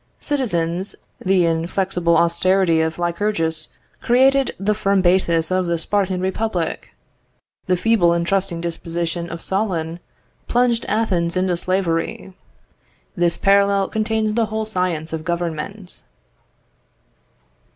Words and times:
Citizens, 0.19 0.95
the 1.23 1.45
inflexible 1.45 2.17
austerity 2.17 2.81
of 2.81 2.97
Lycurgus 2.97 3.69
created 4.01 4.55
the 4.59 4.73
firm 4.73 4.99
basis 5.03 5.51
of 5.51 5.67
the 5.67 5.77
Spartan 5.77 6.19
republic. 6.21 6.95
The 7.67 7.77
feeble 7.77 8.11
and 8.11 8.25
trusting 8.25 8.61
disposition 8.61 9.29
of 9.29 9.43
Solon 9.43 9.99
plunged 10.47 10.85
Athens 10.87 11.37
into 11.37 11.55
slavery. 11.55 12.33
This 13.15 13.37
parallel 13.37 13.89
contains 13.89 14.33
the 14.33 14.47
whole 14.47 14.65
science 14.65 15.13
of 15.13 15.23
Government." 15.23 16.01